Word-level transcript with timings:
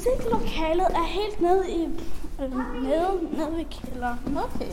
musiklokalet 0.00 0.86
er 1.00 1.06
helt 1.06 1.40
nede 1.40 1.64
i 1.70 1.82
øh, 2.42 2.50
nede, 2.82 3.36
nede 3.36 3.56
ved 3.56 3.64
kælderen. 3.70 4.18
Okay. 4.36 4.72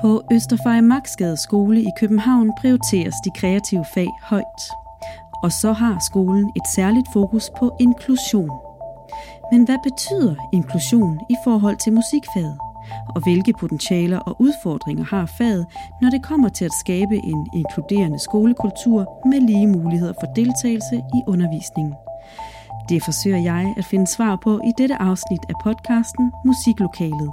På 0.00 0.22
Østerfej 0.32 0.80
Maxgade 0.80 1.36
skole 1.36 1.80
i 1.80 1.90
København 2.00 2.52
prioriteres 2.60 3.14
de 3.24 3.30
kreative 3.40 3.84
fag 3.94 4.08
højt. 4.22 4.62
Og 5.42 5.52
så 5.52 5.72
har 5.72 5.98
skolen 6.06 6.52
et 6.56 6.66
særligt 6.74 7.06
fokus 7.12 7.50
på 7.58 7.76
inklusion. 7.80 8.50
Men 9.52 9.64
hvad 9.64 9.78
betyder 9.82 10.34
inklusion 10.52 11.20
i 11.30 11.36
forhold 11.44 11.76
til 11.76 11.92
musikfaget? 11.92 12.58
Og 13.14 13.22
hvilke 13.22 13.52
potentialer 13.60 14.18
og 14.18 14.36
udfordringer 14.40 15.04
har 15.04 15.26
faget, 15.26 15.66
når 16.02 16.10
det 16.10 16.24
kommer 16.24 16.48
til 16.48 16.64
at 16.64 16.78
skabe 16.80 17.16
en 17.16 17.46
inkluderende 17.54 18.18
skolekultur 18.18 19.26
med 19.26 19.40
lige 19.40 19.66
muligheder 19.66 20.14
for 20.20 20.32
deltagelse 20.32 20.96
i 20.96 21.20
undervisningen? 21.26 21.94
Det 22.88 23.02
forsøger 23.04 23.36
jeg 23.36 23.74
at 23.78 23.84
finde 23.90 24.06
svar 24.16 24.36
på 24.36 24.60
i 24.64 24.72
dette 24.78 24.96
afsnit 25.02 25.40
af 25.48 25.54
podcasten 25.64 26.32
Musiklokalet. 26.44 27.30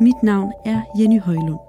Mit 0.00 0.22
navn 0.22 0.52
er 0.66 0.82
Jenny 0.98 1.20
Højlund. 1.20 1.60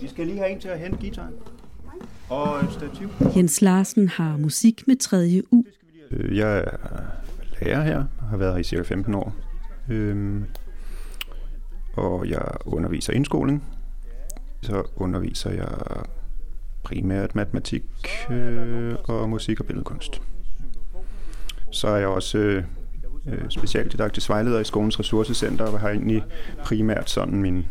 Vi 0.00 0.08
skal 0.08 0.26
lige 0.26 0.38
have 0.38 0.50
en 0.50 0.60
til 0.60 0.68
at 0.68 0.78
hente 0.78 0.98
gitaren. 0.98 1.34
Og 2.30 2.60
et 2.64 2.72
stativ. 2.72 3.08
Jens 3.36 3.62
Larsen 3.62 4.08
har 4.08 4.36
musik 4.36 4.82
med 4.86 4.96
tredje 4.96 5.42
U. 5.52 5.62
Øh, 6.10 6.36
Jeg 6.36 6.58
er 6.58 6.64
lærer 7.64 7.82
her, 7.84 8.04
har 8.30 8.36
været 8.36 8.52
her 8.52 8.60
i 8.60 8.62
cirka 8.64 8.82
15 8.82 9.14
år. 9.14 9.32
Øhm, 9.88 10.44
og 11.96 12.28
jeg 12.28 12.42
underviser 12.64 13.12
indskoling. 13.12 13.64
Så 14.62 14.82
underviser 14.96 15.50
jeg 15.50 15.68
primært 16.92 17.34
matematik 17.34 17.82
øh, 18.30 18.94
og 19.04 19.28
musik 19.28 19.60
og 19.60 19.66
billedkunst. 19.66 20.22
Så 21.70 21.88
er 21.88 21.96
jeg 21.96 22.08
også 22.08 22.38
øh, 22.38 22.64
øh, 23.26 23.38
specialdidaktisk 23.48 24.28
vejleder 24.28 24.60
i 24.60 24.64
skolens 24.64 25.00
ressourcecenter 25.00 25.64
og 25.64 25.80
har 25.80 25.88
egentlig 25.88 26.24
primært 26.64 27.10
sådan 27.10 27.42
min 27.42 27.66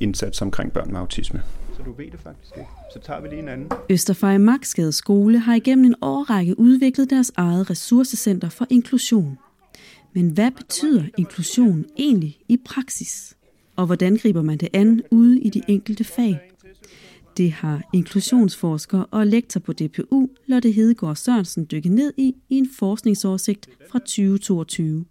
indsats 0.00 0.42
omkring 0.42 0.72
børn 0.72 0.92
med 0.92 1.00
autisme. 1.00 1.42
Så 1.76 1.82
du 1.82 1.92
ved 1.92 2.10
det 2.10 2.20
faktisk 2.20 2.52
ikke. 2.56 2.68
Så 2.92 3.00
tager 3.00 3.20
vi 3.20 3.28
lige 3.28 3.42
en 3.42 3.48
anden. 3.48 3.68
Østerfej 3.90 4.38
Maxgade 4.38 4.92
skole 4.92 5.38
har 5.38 5.54
igennem 5.54 5.84
en 5.84 5.94
årrække 6.02 6.58
udviklet 6.58 7.10
deres 7.10 7.32
eget 7.36 7.70
ressourcecenter 7.70 8.48
for 8.48 8.66
inklusion. 8.70 9.38
Men 10.12 10.30
hvad 10.30 10.50
betyder 10.50 11.04
inklusion 11.18 11.84
egentlig 11.96 12.38
i 12.48 12.58
praksis? 12.64 13.36
Og 13.76 13.86
hvordan 13.86 14.16
griber 14.16 14.42
man 14.42 14.58
det 14.58 14.68
an 14.72 15.02
ude 15.10 15.40
i 15.40 15.50
de 15.50 15.62
enkelte 15.68 16.04
fag? 16.04 16.51
Det 17.36 17.52
har 17.52 17.82
inklusionsforsker 17.94 19.04
og 19.10 19.26
lektor 19.26 19.60
på 19.60 19.72
DPU, 19.72 20.28
Lotte 20.46 20.70
Hedegaard 20.70 21.16
Sørensen, 21.16 21.66
dykket 21.70 21.92
ned 21.92 22.12
i 22.16 22.34
i 22.48 22.58
en 22.58 22.68
forskningsoversigt 22.78 23.68
fra 23.90 23.98
2022. 23.98 25.04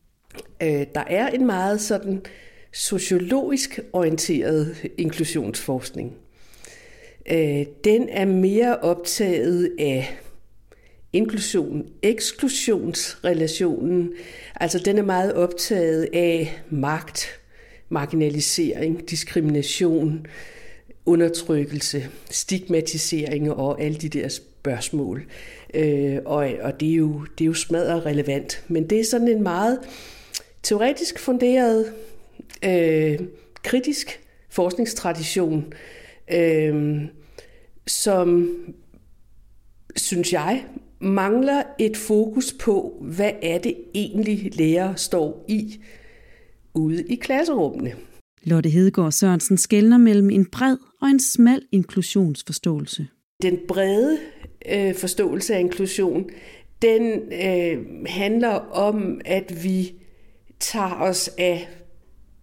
Øh, 0.61 0.85
der 0.95 1.03
er 1.07 1.27
en 1.27 1.45
meget 1.45 1.81
sådan 1.81 2.21
sociologisk 2.73 3.79
orienteret 3.93 4.75
inklusionsforskning. 4.97 6.13
Øh, 7.31 7.65
den 7.83 8.09
er 8.09 8.25
mere 8.25 8.77
optaget 8.77 9.75
af 9.79 10.19
inklusion, 11.13 11.83
eksklusionsrelationen. 12.03 14.13
Altså 14.55 14.79
den 14.79 14.97
er 14.97 15.03
meget 15.03 15.33
optaget 15.33 16.07
af 16.13 16.61
magt, 16.69 17.27
marginalisering, 17.89 19.09
diskrimination, 19.09 20.25
undertrykkelse, 21.05 22.09
stigmatisering 22.29 23.51
og 23.51 23.81
alle 23.81 23.97
de 23.97 24.09
der 24.09 24.27
spørgsmål. 24.27 25.25
Øh, 25.73 26.17
og 26.25 26.49
og 26.61 26.79
det, 26.79 26.91
er 26.91 26.95
jo, 26.95 27.25
det 27.37 27.43
er 27.43 27.47
jo 27.47 27.53
smadret 27.53 28.05
relevant. 28.05 28.63
Men 28.67 28.89
det 28.89 28.99
er 28.99 29.03
sådan 29.03 29.27
en 29.27 29.43
meget 29.43 29.79
teoretisk 30.63 31.19
funderet, 31.19 31.93
øh, 32.65 33.19
kritisk 33.63 34.19
forskningstradition, 34.49 35.73
øh, 36.33 37.01
som, 37.87 38.57
synes 39.95 40.33
jeg, 40.33 40.65
mangler 40.99 41.63
et 41.79 41.97
fokus 41.97 42.53
på, 42.59 42.97
hvad 43.01 43.31
er 43.41 43.57
det 43.57 43.75
egentlig 43.93 44.55
lærer 44.55 44.95
står 44.95 45.45
i 45.47 45.81
ude 46.73 47.03
i 47.07 47.15
klasserummene. 47.15 47.93
Lotte 48.43 48.69
Hedegaard 48.69 49.11
Sørensen 49.11 49.57
skældner 49.57 49.97
mellem 49.97 50.29
en 50.29 50.45
bred 50.45 50.77
og 51.01 51.07
en 51.07 51.19
smal 51.19 51.61
inklusionsforståelse. 51.71 53.07
Den 53.41 53.59
brede 53.67 54.17
øh, 54.71 54.95
forståelse 54.95 55.55
af 55.55 55.59
inklusion, 55.59 56.29
den 56.81 57.19
øh, 57.33 58.05
handler 58.05 58.53
om, 58.71 59.21
at 59.25 59.63
vi 59.63 59.93
tager 60.59 60.95
os 61.01 61.29
af 61.37 61.69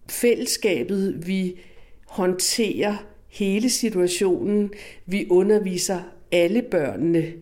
fællesskabet, 0.09 1.27
vi 1.27 1.59
håndterer 2.07 2.95
hele 3.27 3.69
situationen, 3.69 4.71
vi 5.05 5.27
underviser 5.29 5.99
alle 6.31 6.61
børnene, 6.61 7.33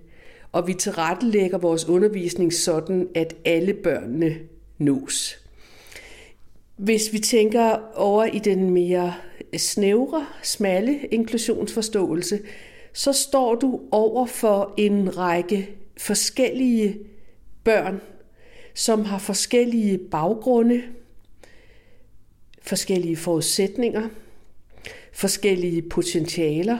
og 0.51 0.67
vi 0.67 0.73
tilrettelægger 0.73 1.57
vores 1.57 1.85
undervisning 1.89 2.53
sådan, 2.53 3.07
at 3.15 3.35
alle 3.45 3.73
børnene 3.73 4.35
nås. 4.77 5.46
Hvis 6.77 7.13
vi 7.13 7.19
tænker 7.19 7.95
over 7.95 8.25
i 8.25 8.39
den 8.39 8.69
mere 8.69 9.13
øh, 9.53 9.59
snævre, 9.59 10.25
smalle 10.43 10.99
inklusionsforståelse, 10.99 12.39
så 12.93 13.13
står 13.13 13.55
du 13.55 13.81
over 13.91 14.25
for 14.25 14.73
en 14.77 15.17
række 15.17 15.69
forskellige 15.97 16.99
børn, 17.63 18.01
som 18.73 19.05
har 19.05 19.17
forskellige 19.17 19.97
baggrunde, 19.97 20.83
forskellige 22.61 23.17
forudsætninger, 23.17 24.09
forskellige 25.13 25.81
potentialer, 25.81 26.77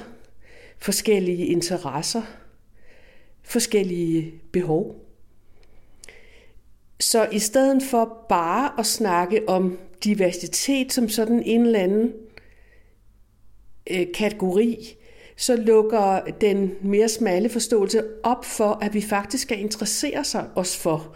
forskellige 0.77 1.45
interesser, 1.45 2.21
forskellige 3.43 4.33
behov. 4.51 4.95
Så 6.99 7.27
i 7.31 7.39
stedet 7.39 7.83
for 7.83 8.25
bare 8.29 8.79
at 8.79 8.85
snakke 8.85 9.49
om 9.49 9.79
diversitet 10.03 10.93
som 10.93 11.09
sådan 11.09 11.43
en 11.43 11.61
eller 11.61 11.79
anden 11.79 12.13
øh, 13.91 14.07
kategori, 14.13 14.97
så 15.37 15.55
lukker 15.55 16.19
den 16.41 16.71
mere 16.81 17.09
smalle 17.09 17.49
forståelse 17.49 18.03
op 18.23 18.45
for, 18.45 18.79
at 18.81 18.93
vi 18.93 19.01
faktisk 19.01 19.43
skal 19.43 19.59
interessere 19.59 20.23
sig 20.23 20.49
os 20.55 20.77
for, 20.77 21.15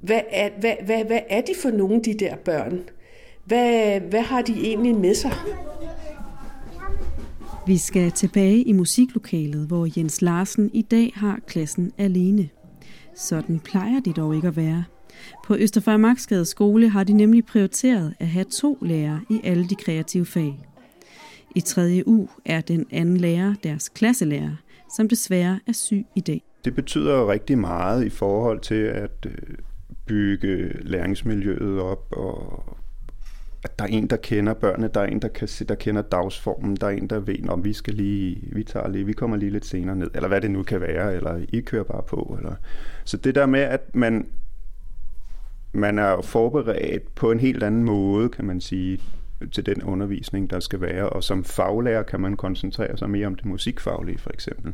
hvad 0.00 0.20
er, 0.30 0.50
hvad, 0.60 0.74
hvad, 0.84 1.04
hvad 1.04 1.20
er 1.28 1.40
de 1.40 1.52
for 1.62 1.70
nogle, 1.70 2.02
de 2.02 2.14
der 2.14 2.36
børn? 2.36 2.80
Hvad, 3.44 4.00
hvad 4.00 4.20
har 4.20 4.42
de 4.42 4.52
egentlig 4.52 4.94
med 4.94 5.14
sig? 5.14 5.32
Vi 7.66 7.78
skal 7.78 8.10
tilbage 8.10 8.62
i 8.62 8.72
musiklokalet, 8.72 9.66
hvor 9.66 9.88
Jens 9.96 10.22
Larsen 10.22 10.70
i 10.72 10.82
dag 10.82 11.12
har 11.14 11.40
klassen 11.46 11.92
alene. 11.98 12.48
Sådan 13.14 13.60
plejer 13.60 14.00
det 14.00 14.16
dog 14.16 14.36
ikke 14.36 14.48
at 14.48 14.56
være. 14.56 14.84
På 15.44 15.56
Østerfær 15.56 16.44
skole 16.44 16.88
har 16.88 17.04
de 17.04 17.12
nemlig 17.12 17.46
prioriteret 17.46 18.14
at 18.20 18.26
have 18.26 18.44
to 18.44 18.78
lærere 18.82 19.20
i 19.30 19.40
alle 19.44 19.68
de 19.68 19.74
kreative 19.74 20.26
fag. 20.26 20.58
I 21.56 21.60
3. 21.60 22.02
U 22.06 22.28
er 22.44 22.60
den 22.60 22.86
anden 22.90 23.16
lærer 23.16 23.54
deres 23.64 23.88
klasselærer, 23.88 24.56
som 24.96 25.08
desværre 25.08 25.60
er 25.66 25.72
syg 25.72 26.06
i 26.16 26.20
dag. 26.20 26.42
Det 26.64 26.74
betyder 26.74 27.30
rigtig 27.30 27.58
meget 27.58 28.04
i 28.04 28.10
forhold 28.10 28.60
til 28.60 28.74
at 28.74 29.26
øh, 29.26 29.32
bygge 30.06 30.72
læringsmiljøet 30.82 31.80
op, 31.80 32.12
og 32.12 32.64
at 33.64 33.78
der 33.78 33.84
er 33.84 33.88
en, 33.88 34.06
der 34.06 34.16
kender 34.16 34.54
børnene, 34.54 34.90
der 34.94 35.00
er 35.00 35.06
en, 35.06 35.22
der, 35.22 35.28
kan, 35.28 35.48
der 35.68 35.74
kender 35.74 36.02
dagsformen, 36.02 36.76
der 36.76 36.86
er 36.86 36.90
en, 36.90 37.06
der 37.06 37.20
ved, 37.20 37.48
om 37.48 37.64
vi 37.64 37.72
skal 37.72 37.94
lige, 37.94 38.48
vi 38.52 38.64
tager 38.64 38.88
lige, 38.88 39.06
vi 39.06 39.12
kommer 39.12 39.36
lige 39.36 39.50
lidt 39.50 39.66
senere 39.66 39.96
ned, 39.96 40.10
eller 40.14 40.28
hvad 40.28 40.40
det 40.40 40.50
nu 40.50 40.62
kan 40.62 40.80
være, 40.80 41.14
eller 41.16 41.40
I 41.48 41.60
kører 41.60 41.84
bare 41.84 42.02
på. 42.02 42.36
Eller. 42.38 42.54
Så 43.04 43.16
det 43.16 43.34
der 43.34 43.46
med, 43.46 43.60
at 43.60 43.94
man, 43.94 44.26
man 45.72 45.98
er 45.98 46.10
jo 46.10 46.20
forberedt 46.20 47.14
på 47.14 47.32
en 47.32 47.40
helt 47.40 47.62
anden 47.62 47.84
måde, 47.84 48.28
kan 48.28 48.44
man 48.44 48.60
sige, 48.60 49.00
til 49.52 49.66
den 49.66 49.82
undervisning, 49.82 50.50
der 50.50 50.60
skal 50.60 50.80
være, 50.80 51.08
og 51.08 51.24
som 51.24 51.44
faglærer 51.44 52.02
kan 52.02 52.20
man 52.20 52.36
koncentrere 52.36 52.96
sig 52.96 53.10
mere 53.10 53.26
om 53.26 53.34
det 53.34 53.44
musikfaglige, 53.44 54.18
for 54.18 54.30
eksempel. 54.30 54.72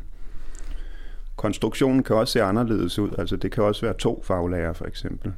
Konstruktionen 1.35 2.03
kan 2.03 2.15
også 2.15 2.31
se 2.31 2.41
anderledes 2.41 2.99
ud, 2.99 3.09
altså 3.17 3.35
det 3.35 3.51
kan 3.51 3.63
også 3.63 3.85
være 3.85 3.93
to 3.93 4.23
faglærer, 4.23 4.73
for 4.73 4.85
eksempel, 4.85 5.33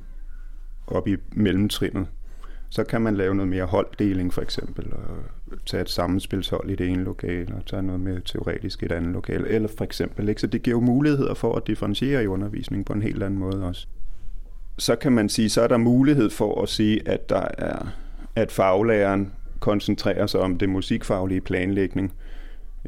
op 0.88 1.08
i 1.08 1.16
mellemtrinnet. 1.32 2.08
Så 2.70 2.84
kan 2.84 3.02
man 3.02 3.16
lave 3.16 3.36
noget 3.36 3.50
mere 3.50 3.66
holddeling, 3.66 4.34
for 4.34 4.42
eksempel, 4.42 4.94
og 4.94 5.18
tage 5.66 5.82
et 5.82 5.90
sammenspilshold 5.90 6.70
i 6.70 6.76
det 6.76 6.88
ene 6.88 7.04
lokale, 7.04 7.56
og 7.56 7.66
tage 7.66 7.82
noget 7.82 8.02
mere 8.02 8.20
teoretisk 8.26 8.82
i 8.82 8.86
et 8.86 8.92
andet 8.92 9.14
lokale, 9.14 9.48
eller 9.48 9.70
for 9.78 9.84
eksempel. 9.84 10.30
Ikke? 10.30 10.42
Så 10.42 10.48
det 10.48 10.64
giver 10.64 10.78
jo 10.78 10.82
muligheder 10.82 11.34
for 11.34 11.56
at 11.56 11.68
differentiere 11.68 12.24
i 12.24 12.28
undervisningen 12.28 12.86
på 12.86 12.94
en 12.94 13.02
helt 13.02 13.24
anden 13.24 13.40
måde 13.40 13.66
også. 13.66 13.88
Så 14.80 14.96
kan 14.96 15.12
man 15.12 15.30
sige, 15.30 15.50
så 15.50 15.62
er 15.62 15.68
der 15.68 15.78
mulighed 15.78 16.30
for 16.30 16.62
at 16.62 16.70
sige, 16.70 17.10
at 17.10 17.30
der 17.30 17.48
er 17.58 17.88
at 18.36 18.52
faglæreren 18.52 19.34
koncentrerer 19.60 20.28
sig 20.28 20.40
om 20.40 20.58
det 20.58 20.70
musikfaglige 20.70 21.42
planlægning, 21.42 22.14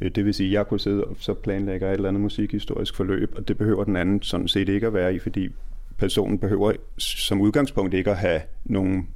øh, 0.01 0.11
det 0.15 0.25
vil 0.25 0.33
sige, 0.33 0.47
at 0.47 0.53
jeg 0.53 0.67
kunne 0.67 0.79
sidde 0.79 1.03
og 1.03 1.15
så 1.19 1.33
planlægge 1.33 1.87
et 1.87 1.93
eller 1.93 2.09
andet 2.09 2.21
musikhistorisk 2.21 2.95
forløb, 2.95 3.33
og 3.37 3.47
det 3.47 3.57
behøver 3.57 3.83
den 3.83 3.95
anden 3.95 4.21
sådan 4.21 4.47
set 4.47 4.69
ikke 4.69 4.87
at 4.87 4.93
være 4.93 5.15
i, 5.15 5.19
fordi 5.19 5.49
personen 5.97 6.39
behøver 6.39 6.73
som 6.97 7.41
udgangspunkt 7.41 7.93
ikke 7.93 8.11
at 8.11 8.17
have 8.17 8.41
nogen 8.65 9.07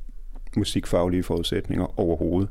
musikfaglige 0.57 1.23
forudsætninger 1.23 1.99
overhovedet. 1.99 2.49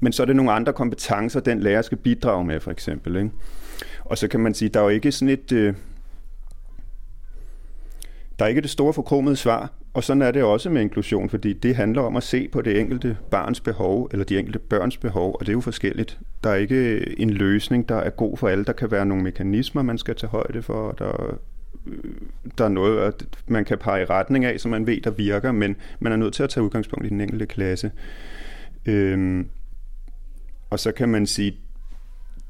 Men 0.00 0.12
så 0.12 0.22
er 0.22 0.26
det 0.26 0.36
nogle 0.36 0.52
andre 0.52 0.72
kompetencer, 0.72 1.40
den 1.40 1.60
lærer 1.60 1.82
skal 1.82 1.98
bidrage 1.98 2.44
med, 2.44 2.60
for 2.60 2.70
eksempel. 2.70 3.16
Ikke? 3.16 3.30
Og 4.04 4.18
så 4.18 4.28
kan 4.28 4.40
man 4.40 4.54
sige, 4.54 4.68
der 4.68 4.80
er 4.80 4.84
jo 4.84 4.90
ikke 4.90 5.12
sådan 5.12 5.28
et... 5.28 5.52
Øh, 5.52 5.74
der 8.40 8.46
er 8.46 8.48
ikke 8.48 8.60
det 8.60 8.70
store 8.70 8.92
forkromede 8.92 9.36
svar, 9.36 9.72
og 9.94 10.04
sådan 10.04 10.22
er 10.22 10.30
det 10.30 10.42
også 10.42 10.70
med 10.70 10.82
inklusion, 10.82 11.28
fordi 11.28 11.52
det 11.52 11.76
handler 11.76 12.02
om 12.02 12.16
at 12.16 12.22
se 12.22 12.48
på 12.48 12.62
det 12.62 12.80
enkelte 12.80 13.16
barns 13.30 13.60
behov, 13.60 14.08
eller 14.12 14.24
de 14.24 14.38
enkelte 14.38 14.58
børns 14.58 14.96
behov, 14.96 15.36
og 15.40 15.40
det 15.40 15.48
er 15.48 15.52
jo 15.52 15.60
forskelligt. 15.60 16.18
Der 16.44 16.50
er 16.50 16.54
ikke 16.54 17.20
en 17.20 17.30
løsning, 17.30 17.88
der 17.88 17.94
er 17.94 18.10
god 18.10 18.36
for 18.36 18.48
alle. 18.48 18.64
Der 18.64 18.72
kan 18.72 18.90
være 18.90 19.06
nogle 19.06 19.22
mekanismer, 19.22 19.82
man 19.82 19.98
skal 19.98 20.16
tage 20.16 20.30
højde 20.30 20.62
for, 20.62 20.92
der, 20.92 21.38
øh, 21.86 22.04
der 22.58 22.64
er 22.64 22.68
noget, 22.68 23.00
at 23.00 23.24
man 23.46 23.64
kan 23.64 23.78
pege 23.78 24.02
i 24.02 24.04
retning 24.04 24.44
af, 24.44 24.60
som 24.60 24.70
man 24.70 24.86
ved, 24.86 25.00
der 25.00 25.10
virker, 25.10 25.52
men 25.52 25.76
man 25.98 26.12
er 26.12 26.16
nødt 26.16 26.34
til 26.34 26.42
at 26.42 26.50
tage 26.50 26.64
udgangspunkt 26.64 27.06
i 27.06 27.08
den 27.08 27.20
enkelte 27.20 27.46
klasse. 27.46 27.90
Øhm, 28.86 29.48
og 30.70 30.78
så 30.78 30.92
kan 30.92 31.08
man 31.08 31.26
sige, 31.26 31.56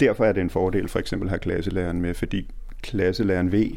derfor 0.01 0.25
er 0.25 0.33
det 0.33 0.41
en 0.41 0.51
fordel 0.51 0.89
for 0.89 0.99
eksempel 0.99 1.27
at 1.27 1.31
have 1.31 1.39
klasselæreren 1.39 2.01
med, 2.01 2.15
fordi 2.15 2.51
klasselæreren 2.83 3.53
ved 3.53 3.71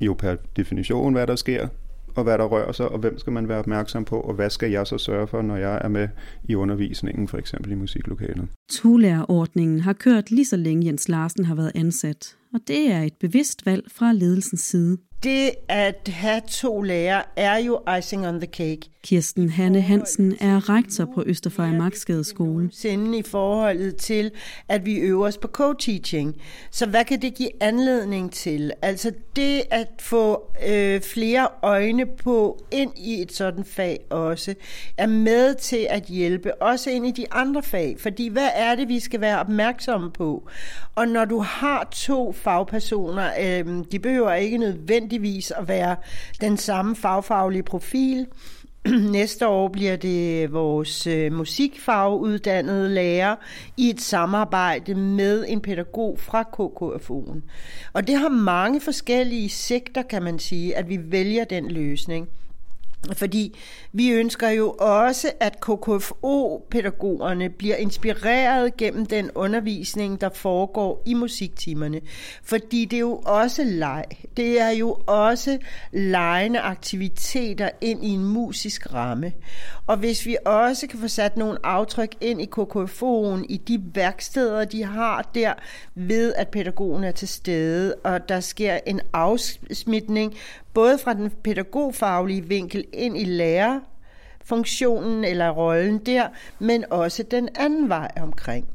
jo 0.00 0.14
per 0.14 0.36
definition, 0.56 1.12
hvad 1.12 1.26
der 1.26 1.36
sker, 1.36 1.68
og 2.16 2.24
hvad 2.24 2.38
der 2.38 2.44
rører 2.44 2.72
sig, 2.72 2.88
og 2.88 2.98
hvem 2.98 3.18
skal 3.18 3.32
man 3.32 3.48
være 3.48 3.58
opmærksom 3.58 4.04
på, 4.04 4.20
og 4.20 4.34
hvad 4.34 4.50
skal 4.50 4.70
jeg 4.70 4.86
så 4.86 4.98
sørge 4.98 5.26
for, 5.26 5.42
når 5.42 5.56
jeg 5.56 5.80
er 5.84 5.88
med 5.88 6.08
i 6.44 6.54
undervisningen, 6.54 7.28
for 7.28 7.38
eksempel 7.38 7.72
i 7.72 7.74
musiklokalet. 7.74 8.48
Tulærerordningen 8.70 9.80
har 9.80 9.92
kørt 9.92 10.30
lige 10.30 10.44
så 10.44 10.56
længe 10.56 10.86
Jens 10.86 11.08
Larsen 11.08 11.44
har 11.44 11.54
været 11.54 11.72
ansat, 11.74 12.36
og 12.54 12.60
det 12.66 12.90
er 12.92 13.02
et 13.02 13.14
bevidst 13.20 13.66
valg 13.66 13.84
fra 13.90 14.12
ledelsens 14.12 14.60
side 14.60 14.98
det 15.22 15.50
at 15.68 16.08
have 16.08 16.40
to 16.48 16.82
lærere 16.82 17.22
er 17.36 17.58
jo 17.58 17.80
icing 17.98 18.26
on 18.26 18.40
the 18.40 18.46
cake. 18.46 18.80
Kirsten 19.02 19.48
Hanne 19.48 19.80
Hansen 19.80 20.36
er 20.40 20.68
rektor 20.68 21.04
på 21.14 21.22
Østerfejl 21.26 21.74
Marksgade 21.74 22.24
skole. 22.24 22.70
Sinde 22.72 23.18
i 23.18 23.22
forholdet 23.22 23.96
til, 23.96 24.30
at 24.68 24.86
vi 24.86 24.96
øver 24.96 25.26
os 25.26 25.38
på 25.38 25.48
co-teaching. 25.48 26.42
Så 26.70 26.86
hvad 26.86 27.04
kan 27.04 27.22
det 27.22 27.34
give 27.34 27.62
anledning 27.62 28.32
til? 28.32 28.72
Altså 28.82 29.12
det 29.36 29.62
at 29.70 29.88
få 30.00 30.52
øh, 30.68 31.00
flere 31.00 31.48
øjne 31.62 32.06
på 32.06 32.64
ind 32.70 32.92
i 32.96 33.22
et 33.22 33.32
sådan 33.32 33.64
fag 33.64 33.98
også, 34.10 34.54
er 34.96 35.06
med 35.06 35.54
til 35.54 35.86
at 35.90 36.02
hjælpe 36.02 36.62
også 36.62 36.90
ind 36.90 37.06
i 37.06 37.10
de 37.10 37.32
andre 37.32 37.62
fag. 37.62 37.96
Fordi 37.98 38.28
hvad 38.28 38.48
er 38.58 38.74
det, 38.74 38.88
vi 38.88 39.00
skal 39.00 39.20
være 39.20 39.40
opmærksomme 39.40 40.10
på? 40.10 40.48
Og 40.94 41.08
når 41.08 41.24
du 41.24 41.40
har 41.40 41.88
to 41.92 42.32
fagpersoner, 42.32 43.30
øh, 43.40 43.84
de 43.92 43.98
behøver 43.98 44.34
ikke 44.34 44.58
nødvendigvis 44.58 45.50
at 45.50 45.68
være 45.68 45.96
den 46.40 46.56
samme 46.56 46.96
fagfaglige 46.96 47.62
profil. 47.62 48.26
Næste 49.12 49.48
år 49.48 49.68
bliver 49.68 49.96
det 49.96 50.52
vores 50.52 51.06
øh, 51.06 51.32
musikfaguddannede 51.32 52.88
lærer 52.88 53.36
i 53.76 53.90
et 53.90 54.00
samarbejde 54.00 54.94
med 54.94 55.44
en 55.48 55.60
pædagog 55.60 56.18
fra 56.18 56.42
KKFO'en. 56.42 57.40
Og 57.92 58.06
det 58.06 58.18
har 58.18 58.28
mange 58.28 58.80
forskellige 58.80 59.48
sigter, 59.48 60.02
kan 60.02 60.22
man 60.22 60.38
sige, 60.38 60.76
at 60.76 60.88
vi 60.88 60.98
vælger 61.02 61.44
den 61.44 61.70
løsning. 61.70 62.28
Fordi 63.12 63.58
vi 63.92 64.10
ønsker 64.10 64.48
jo 64.48 64.70
også, 64.78 65.32
at 65.40 65.60
KKFO-pædagogerne 65.60 67.48
bliver 67.48 67.76
inspireret 67.76 68.76
gennem 68.76 69.06
den 69.06 69.30
undervisning, 69.34 70.20
der 70.20 70.28
foregår 70.28 71.02
i 71.06 71.14
musiktimerne. 71.14 72.00
Fordi 72.42 72.84
det 72.84 72.96
er 72.96 73.00
jo 73.00 73.22
også 73.24 73.64
leg. 73.64 74.04
Det 74.36 74.60
er 74.60 74.70
jo 74.70 74.96
også 75.06 75.58
legende 75.92 76.60
aktiviteter 76.60 77.70
ind 77.80 78.04
i 78.04 78.08
en 78.08 78.24
musisk 78.24 78.94
ramme. 78.94 79.32
Og 79.86 79.96
hvis 79.96 80.26
vi 80.26 80.36
også 80.46 80.86
kan 80.86 80.98
få 80.98 81.08
sat 81.08 81.36
nogle 81.36 81.58
aftryk 81.64 82.14
ind 82.20 82.42
i 82.42 82.50
KKFO'en, 82.58 83.44
i 83.48 83.60
de 83.68 83.82
værksteder, 83.94 84.64
de 84.64 84.84
har 84.84 85.30
der, 85.34 85.52
ved 85.94 86.34
at 86.34 86.48
pædagogen 86.48 87.04
er 87.04 87.12
til 87.12 87.28
stede, 87.28 87.94
og 87.94 88.28
der 88.28 88.40
sker 88.40 88.78
en 88.86 89.00
afsmitning 89.12 90.34
både 90.78 90.98
fra 90.98 91.14
den 91.14 91.30
pædagogfaglige 91.30 92.44
vinkel 92.44 92.84
ind 92.92 93.18
i 93.18 93.24
lærerfunktionen 93.24 95.24
eller 95.24 95.50
rollen 95.50 95.98
der, 95.98 96.28
men 96.58 96.84
også 96.90 97.22
den 97.22 97.48
anden 97.54 97.88
vej 97.88 98.08
omkring. 98.20 98.68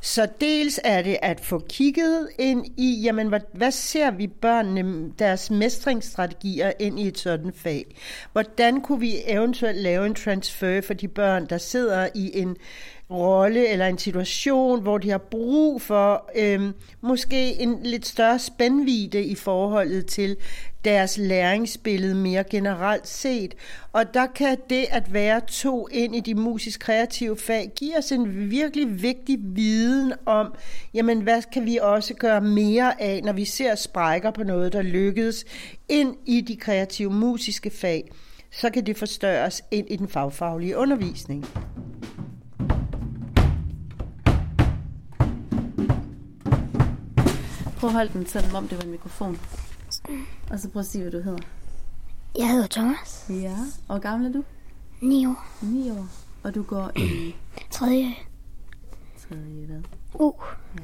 Så 0.00 0.28
dels 0.40 0.80
er 0.84 1.02
det 1.02 1.16
at 1.22 1.40
få 1.40 1.62
kigget 1.68 2.28
ind 2.38 2.66
i, 2.76 3.00
jamen 3.02 3.28
hvad, 3.28 3.40
hvad 3.52 3.70
ser 3.70 4.10
vi 4.10 4.26
børnene, 4.26 5.12
deres 5.18 5.50
mestringsstrategier 5.50 6.72
ind 6.78 7.00
i 7.00 7.08
et 7.08 7.18
sådan 7.18 7.52
fag? 7.54 7.96
Hvordan 8.32 8.80
kunne 8.80 9.00
vi 9.00 9.14
eventuelt 9.26 9.80
lave 9.80 10.06
en 10.06 10.14
transfer 10.14 10.80
for 10.80 10.94
de 10.94 11.08
børn, 11.08 11.46
der 11.46 11.58
sidder 11.58 12.08
i 12.14 12.30
en 12.34 12.56
rolle 13.10 13.68
eller 13.68 13.86
en 13.86 13.98
situation, 13.98 14.82
hvor 14.82 14.98
de 14.98 15.10
har 15.10 15.18
brug 15.18 15.82
for 15.82 16.30
øhm, 16.36 16.72
måske 17.00 17.60
en 17.60 17.82
lidt 17.82 18.06
større 18.06 18.38
spændvide 18.38 19.24
i 19.24 19.34
forholdet 19.34 20.06
til 20.06 20.36
deres 20.84 21.18
læringsbillede 21.18 22.14
mere 22.14 22.44
generelt 22.44 23.08
set. 23.08 23.54
Og 23.92 24.14
der 24.14 24.26
kan 24.26 24.56
det 24.70 24.86
at 24.90 25.12
være 25.12 25.40
to 25.40 25.88
ind 25.88 26.16
i 26.16 26.20
de 26.20 26.34
musisk 26.34 26.80
kreative 26.80 27.36
fag 27.36 27.72
give 27.76 27.98
os 27.98 28.12
en 28.12 28.50
virkelig 28.50 29.02
vigtig 29.02 29.38
viden 29.42 30.12
om, 30.26 30.54
jamen 30.94 31.20
hvad 31.20 31.42
kan 31.52 31.66
vi 31.66 31.78
også 31.82 32.14
gøre 32.14 32.40
mere 32.40 33.02
af, 33.02 33.20
når 33.24 33.32
vi 33.32 33.44
ser 33.44 33.74
sprækker 33.74 34.30
på 34.30 34.42
noget, 34.42 34.72
der 34.72 34.82
lykkedes 34.82 35.44
ind 35.88 36.16
i 36.26 36.40
de 36.40 36.56
kreative 36.56 37.10
musiske 37.10 37.70
fag, 37.70 38.10
så 38.50 38.70
kan 38.70 38.86
det 38.86 38.96
forstørres 38.96 39.62
ind 39.70 39.86
i 39.90 39.96
den 39.96 40.08
fagfaglige 40.08 40.76
undervisning. 40.76 41.46
Prøv 47.76 47.88
at 47.90 47.94
holde 47.94 48.12
den 48.12 48.26
sådan, 48.26 48.54
om 48.54 48.68
det 48.68 48.78
var 48.78 48.84
en 48.84 48.90
mikrofon. 48.90 49.38
Og 50.50 50.58
så 50.58 50.68
prøv 50.68 50.80
at 50.80 50.86
sige, 50.86 51.02
hvad 51.02 51.12
du 51.12 51.20
hedder. 51.20 51.42
Jeg 52.38 52.50
hedder 52.50 52.66
Thomas. 52.66 53.26
Ja. 53.30 53.56
Og 53.88 53.94
hvor 53.94 53.98
gammel 53.98 54.28
er 54.28 54.32
du? 54.32 54.44
9 55.00 55.26
år. 55.26 55.46
9 55.62 55.90
år. 55.90 56.06
Og 56.42 56.54
du 56.54 56.62
går 56.62 56.98
i... 56.98 57.34
Tredje. 57.70 58.14
Tredje 59.28 59.66
hvad? 59.66 59.80
U. 60.14 60.32
Ja. 60.78 60.82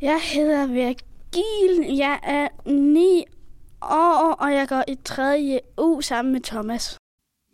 Jeg 0.00 0.20
hedder 0.34 0.66
Virgil. 0.66 1.96
Jeg 1.96 2.20
er 2.22 2.48
9 2.70 3.24
år, 3.82 4.32
og 4.32 4.52
jeg 4.52 4.68
går 4.68 4.84
i 4.88 4.96
tredje 5.04 5.60
U 5.78 6.00
sammen 6.00 6.32
med 6.32 6.40
Thomas. 6.40 6.98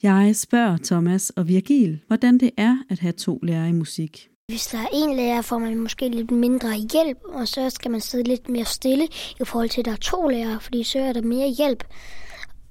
Jeg 0.02 0.37
spørger 0.37 0.76
Thomas 0.85 1.31
og 1.31 1.49
Virgil, 1.49 2.00
hvordan 2.07 2.38
det 2.38 2.50
er 2.57 2.78
at 2.90 2.99
have 2.99 3.12
to 3.12 3.38
lærere 3.42 3.69
i 3.69 3.73
musik. 3.73 4.28
Hvis 4.52 4.66
der 4.66 4.78
er 4.78 4.87
en 4.92 5.16
lærer, 5.16 5.42
får 5.42 5.59
man 5.59 5.78
måske 5.78 6.09
lidt 6.09 6.30
mindre 6.30 6.75
hjælp, 6.75 7.18
og 7.25 7.49
så 7.49 7.71
skal 7.71 7.90
man 7.90 8.00
sidde 8.00 8.25
lidt 8.25 8.49
mere 8.49 8.64
stille 8.64 9.09
i 9.40 9.44
forhold 9.44 9.68
til, 9.68 9.80
at 9.80 9.85
der 9.85 9.92
er 9.92 9.97
to 9.97 10.28
lærere, 10.28 10.61
fordi 10.61 10.82
så 10.82 10.99
er 10.99 11.12
der 11.12 11.23
mere 11.23 11.49
hjælp. 11.49 11.85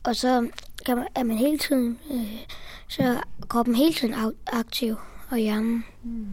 Og 0.03 0.15
så 0.15 0.47
kan 0.85 0.97
man, 0.97 1.07
er 1.15 1.23
man 1.23 1.37
hele 1.37 1.57
tiden, 1.57 1.99
øh, 2.11 2.37
så 2.87 3.21
kroppen 3.47 3.75
hele 3.75 3.93
tiden 3.93 4.15
aktiv 4.47 4.95
og 5.29 5.37
hjernen. 5.37 5.85
Hmm. 6.03 6.27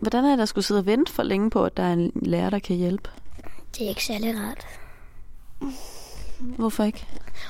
Hvordan 0.00 0.24
er 0.24 0.36
det 0.36 0.42
at 0.42 0.48
skulle 0.48 0.64
sidde 0.64 0.80
og 0.80 0.86
vente 0.86 1.12
for 1.12 1.22
længe 1.22 1.50
på, 1.50 1.64
at 1.64 1.76
der 1.76 1.82
er 1.82 1.92
en 1.92 2.12
lærer, 2.22 2.50
der 2.50 2.58
kan 2.58 2.76
hjælpe? 2.76 3.10
Det 3.78 3.84
er 3.84 3.88
ikke 3.88 4.04
særlig 4.04 4.34
rart. 4.38 4.66
Hvorfor 6.40 6.84
ikke? 6.84 7.06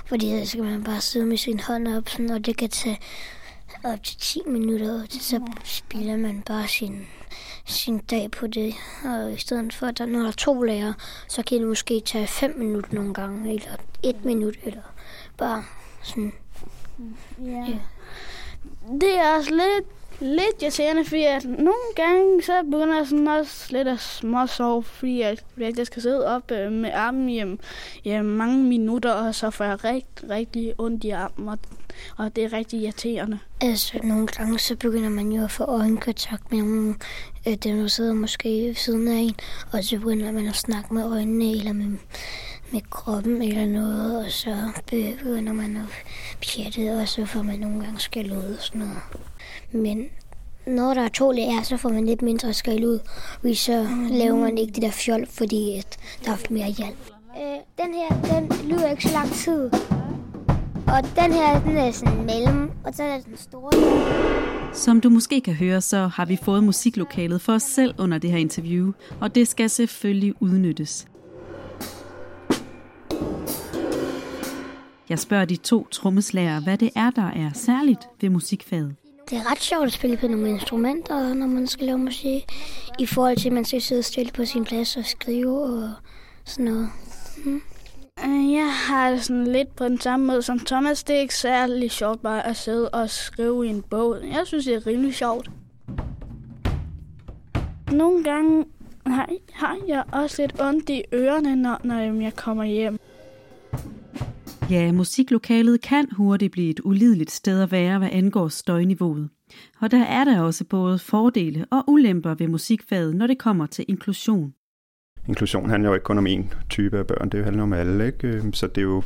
Fordi 0.07 0.45
så 0.45 0.51
skal 0.51 0.65
man 0.65 0.85
bare 0.85 1.01
sidde 1.01 1.27
med 1.27 1.37
sin 1.37 1.61
hånd 1.61 1.89
op, 1.89 2.09
sådan, 2.09 2.31
og 2.31 2.47
det 2.47 2.57
kan 2.57 2.71
tage 2.71 2.99
op 3.85 4.03
til 4.03 4.17
10 4.19 4.41
minutter, 4.47 4.95
og 4.95 5.07
så 5.11 5.41
spiller 5.65 6.17
man 6.17 6.43
bare 6.47 6.69
sin, 6.69 7.07
sin 7.65 7.99
dag 7.99 8.31
på 8.31 8.47
det. 8.47 8.75
Og 9.05 9.33
i 9.33 9.37
stedet 9.37 9.75
for, 9.75 9.87
at 9.87 9.99
der, 9.99 10.07
når 10.07 10.21
der 10.21 10.29
er 10.29 10.33
to 10.33 10.63
lærer, 10.63 10.93
så 11.29 11.43
kan 11.43 11.59
det 11.59 11.69
måske 11.69 12.01
tage 12.01 12.27
5 12.27 12.59
minutter 12.59 12.95
nogle 12.95 13.15
gange, 13.15 13.55
eller 13.55 13.71
1 14.03 14.25
minut, 14.25 14.55
eller 14.65 14.83
bare 15.37 15.65
sådan. 16.03 16.33
Ja. 17.45 17.51
ja. 17.51 17.79
Det 19.01 19.19
er 19.19 19.37
også 19.37 19.51
lidt 19.51 19.87
lidt 20.23 20.63
irriterende, 20.63 21.05
fordi 21.05 21.23
at 21.23 21.45
nogle 21.45 21.95
gange, 21.97 22.43
så 22.43 22.63
begynder 22.63 22.97
jeg 22.97 23.07
sådan 23.07 23.29
også 23.29 23.67
lidt 23.71 23.89
at 23.89 24.01
småsove, 24.01 24.83
fordi 24.83 25.23
at, 25.23 25.45
jeg 25.59 25.87
skal 25.87 26.03
sidde 26.03 26.27
op 26.27 26.51
øh, 26.51 26.73
med 26.73 26.91
armen 26.93 27.29
i, 27.29 27.45
i 28.05 28.21
mange 28.21 28.65
minutter, 28.65 29.13
og 29.13 29.35
så 29.35 29.51
får 29.51 29.65
jeg 29.65 29.85
rigtig, 29.85 30.31
rigtig 30.31 30.75
ondt 30.79 31.05
i 31.05 31.11
armen, 31.11 31.49
og, 31.49 31.59
og 32.17 32.37
det 32.37 32.45
er 32.45 32.53
rigtig 32.53 32.81
irriterende. 32.81 33.39
Altså, 33.61 33.99
nogle 34.03 34.27
gange, 34.27 34.59
så 34.59 34.77
begynder 34.77 35.11
man 35.11 35.33
jo 35.33 35.45
at 35.45 35.51
få 35.51 35.65
øjenkontakt 35.65 36.53
med 36.53 36.59
nogle, 36.59 36.95
øh, 37.49 37.55
dem, 37.55 37.77
der 37.77 37.87
sidder 37.87 38.15
måske 38.15 38.49
ved 38.49 38.75
siden 38.75 39.09
af 39.09 39.17
en, 39.17 39.35
og 39.73 39.85
så 39.85 39.99
begynder 39.99 40.33
man 40.33 40.49
at 40.49 40.57
snakke 40.57 40.95
med 40.95 41.05
øjnene, 41.05 41.51
eller 41.51 41.73
med, 41.73 41.87
med 42.73 42.81
kroppen 42.91 43.43
eller 43.43 43.67
noget, 43.67 44.25
og 44.25 44.31
så 44.31 44.57
begynder 44.87 45.53
man 45.53 45.77
at 45.77 45.85
pjatte, 46.41 46.93
og 47.01 47.09
så 47.09 47.27
får 47.27 47.43
man 47.43 47.59
nogle 47.59 47.85
gange 47.85 48.01
skæld 48.01 48.33
ud 48.33 48.57
og 48.59 48.63
sådan 48.63 48.81
noget. 48.81 48.99
Men 49.73 50.09
når 50.67 50.95
der 50.95 51.03
er 51.03 51.09
to 51.09 51.31
lærere, 51.31 51.65
så 51.65 51.77
får 51.77 51.89
man 51.89 52.07
lidt 52.07 52.23
mindre 52.23 52.53
skæld 52.53 52.85
ud. 52.85 52.99
Hvis 53.41 53.59
så 53.59 53.89
laver 54.11 54.37
man 54.37 54.59
ikke 54.59 54.73
det 54.73 54.83
der 54.83 54.91
fjol, 54.91 55.27
fordi 55.27 55.79
at 55.79 55.99
der 56.25 56.33
er 56.33 56.37
mere 56.51 56.69
hjælp. 56.69 57.11
Øh, 57.37 57.85
den 57.85 57.95
her, 57.95 58.35
den 58.35 58.69
lyder 58.69 58.91
ikke 58.91 59.03
så 59.03 59.13
lang 59.13 59.33
tid. 59.33 59.71
Og 60.93 61.03
den 61.03 61.33
her, 61.33 61.61
den 61.65 61.77
er 61.77 61.91
sådan 61.91 62.25
mellem, 62.25 62.71
og 62.85 62.95
så 62.95 63.03
er 63.03 63.21
den 63.21 63.37
store. 63.37 64.75
Som 64.75 65.01
du 65.01 65.09
måske 65.09 65.41
kan 65.41 65.55
høre, 65.55 65.81
så 65.81 66.07
har 66.07 66.25
vi 66.25 66.39
fået 66.43 66.65
musiklokalet 66.65 67.41
for 67.41 67.53
os 67.53 67.63
selv 67.63 67.95
under 67.99 68.19
det 68.19 68.31
her 68.31 68.39
interview, 68.39 68.93
og 69.21 69.35
det 69.35 69.49
skal 69.49 69.71
selvfølgelig 69.71 70.35
udnyttes. 70.43 71.07
Jeg 75.09 75.19
spørger 75.19 75.45
de 75.45 75.57
to 75.57 75.87
trommeslager, 75.91 76.61
hvad 76.61 76.79
det 76.79 76.91
er, 76.97 77.11
der 77.11 77.27
er 77.27 77.51
særligt 77.55 78.01
ved 78.21 78.31
musikfaget. 78.31 78.97
Det 79.31 79.39
er 79.39 79.51
ret 79.51 79.61
sjovt 79.61 79.87
at 79.87 79.93
spille 79.93 80.17
på 80.17 80.27
nogle 80.27 80.49
instrumenter, 80.49 81.35
når 81.35 81.47
man 81.47 81.67
skal 81.67 81.87
lave 81.87 81.99
musik, 81.99 82.45
i 82.99 83.07
forhold 83.07 83.37
til, 83.37 83.49
at 83.49 83.53
man 83.53 83.65
skal 83.65 83.83
sidde 83.83 84.03
stille 84.03 84.33
på 84.33 84.45
sin 84.45 84.65
plads 84.65 84.97
og 84.97 85.05
skrive 85.05 85.63
og 85.63 85.91
sådan 86.45 86.65
noget. 86.65 86.89
Mm. 87.45 87.63
Øh, 88.19 88.53
jeg 88.53 88.73
har 88.89 89.17
sådan 89.17 89.47
lidt 89.47 89.77
på 89.77 89.85
den 89.85 90.01
samme 90.01 90.27
måde 90.27 90.43
som 90.43 90.59
Thomas. 90.59 91.05
Det 91.05 91.17
er 91.17 91.21
ikke 91.21 91.35
særlig 91.35 91.91
sjovt 91.91 92.23
bare 92.23 92.47
at 92.47 92.57
sidde 92.57 92.89
og 92.89 93.11
skrive 93.11 93.67
i 93.67 93.69
en 93.69 93.83
bog. 93.83 94.17
Jeg 94.23 94.43
synes, 94.45 94.65
det 94.65 94.75
er 94.75 94.87
rimelig 94.87 95.15
sjovt. 95.15 95.51
Nogle 97.93 98.25
gange 98.25 98.65
har, 99.07 99.29
har 99.53 99.77
jeg 99.89 100.05
også 100.13 100.43
lidt 100.43 100.61
ondt 100.61 100.91
i 100.91 101.03
ørerne, 101.15 101.57
når, 101.57 101.81
når 101.85 102.07
øhm, 102.07 102.23
jeg 102.23 102.35
kommer 102.37 102.65
hjem. 102.65 102.99
Ja, 104.71 104.93
musiklokalet 104.93 105.81
kan 105.81 106.09
hurtigt 106.13 106.53
blive 106.53 106.71
et 106.71 106.81
ulideligt 106.85 107.31
sted 107.31 107.63
at 107.63 107.73
være, 107.73 107.99
hvad 107.99 108.09
angår 108.13 108.49
støjniveauet. 108.49 109.29
Og 109.81 109.91
der 109.91 110.05
er 110.05 110.25
der 110.25 110.41
også 110.41 110.65
både 110.65 110.99
fordele 110.99 111.67
og 111.71 111.85
ulemper 111.87 112.35
ved 112.35 112.49
musikfaget, 112.49 113.17
når 113.17 113.27
det 113.27 113.39
kommer 113.39 113.67
til 113.67 113.85
inklusion. 113.89 114.55
Inklusion 115.29 115.71
handler 115.71 115.89
jo 115.89 115.95
ikke 115.95 116.05
kun 116.05 116.19
om 116.19 116.27
én 116.27 116.45
type 116.71 116.99
af 116.99 117.07
børn, 117.07 117.29
det 117.29 117.45
handler 117.45 117.63
om 117.63 117.73
alle, 117.73 118.07
ikke? 118.07 118.29
Øhm, 118.29 118.53
så 118.53 118.67
det 118.67 118.79
er 118.79 118.83
jo, 118.83 119.03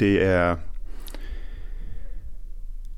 det 0.00 0.24
er, 0.24 0.56